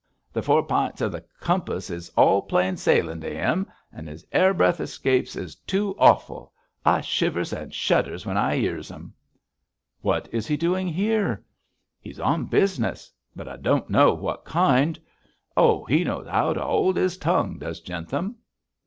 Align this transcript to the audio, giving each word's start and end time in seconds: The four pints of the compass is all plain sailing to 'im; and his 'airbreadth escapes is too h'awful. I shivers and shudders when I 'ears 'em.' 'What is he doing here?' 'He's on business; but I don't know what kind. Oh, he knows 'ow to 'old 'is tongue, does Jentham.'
The 0.33 0.41
four 0.41 0.63
pints 0.65 0.99
of 1.01 1.11
the 1.11 1.23
compass 1.41 1.91
is 1.91 2.09
all 2.17 2.41
plain 2.41 2.75
sailing 2.75 3.21
to 3.21 3.31
'im; 3.39 3.67
and 3.93 4.07
his 4.07 4.25
'airbreadth 4.33 4.79
escapes 4.79 5.35
is 5.35 5.53
too 5.57 5.93
h'awful. 5.99 6.49
I 6.83 7.01
shivers 7.01 7.53
and 7.53 7.71
shudders 7.71 8.25
when 8.25 8.35
I 8.35 8.55
'ears 8.55 8.89
'em.' 8.91 9.13
'What 10.01 10.27
is 10.31 10.47
he 10.47 10.57
doing 10.57 10.87
here?' 10.87 11.45
'He's 11.99 12.19
on 12.19 12.45
business; 12.47 13.11
but 13.35 13.47
I 13.47 13.57
don't 13.57 13.91
know 13.91 14.11
what 14.15 14.43
kind. 14.43 14.99
Oh, 15.55 15.85
he 15.85 16.03
knows 16.03 16.25
'ow 16.27 16.53
to 16.53 16.63
'old 16.63 16.97
'is 16.97 17.15
tongue, 17.19 17.59
does 17.59 17.79
Jentham.' 17.79 18.37